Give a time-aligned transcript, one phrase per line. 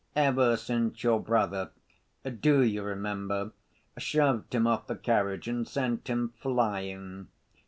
[0.15, 1.69] "Ever since your brother,
[2.41, 3.51] do you remember,
[3.99, 7.27] shoved him off the carriage and sent him flying.